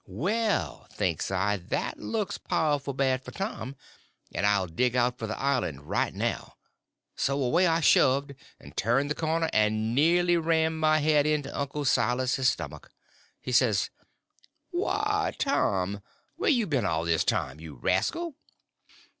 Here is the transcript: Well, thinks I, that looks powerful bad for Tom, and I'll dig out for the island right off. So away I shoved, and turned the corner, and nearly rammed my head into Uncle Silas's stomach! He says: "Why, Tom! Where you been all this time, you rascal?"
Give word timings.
Well, 0.07 0.87
thinks 0.91 1.29
I, 1.29 1.57
that 1.57 1.99
looks 1.99 2.39
powerful 2.39 2.95
bad 2.95 3.23
for 3.23 3.29
Tom, 3.29 3.75
and 4.33 4.47
I'll 4.47 4.65
dig 4.65 4.95
out 4.95 5.19
for 5.19 5.27
the 5.27 5.37
island 5.39 5.83
right 5.83 6.11
off. 6.23 6.57
So 7.15 7.39
away 7.39 7.67
I 7.67 7.81
shoved, 7.81 8.33
and 8.59 8.75
turned 8.75 9.11
the 9.11 9.13
corner, 9.13 9.47
and 9.53 9.93
nearly 9.93 10.37
rammed 10.37 10.79
my 10.79 10.97
head 10.97 11.27
into 11.27 11.55
Uncle 11.55 11.85
Silas's 11.85 12.49
stomach! 12.49 12.89
He 13.43 13.51
says: 13.51 13.91
"Why, 14.71 15.35
Tom! 15.37 16.01
Where 16.35 16.49
you 16.49 16.65
been 16.65 16.83
all 16.83 17.05
this 17.05 17.23
time, 17.23 17.59
you 17.59 17.75
rascal?" 17.75 18.33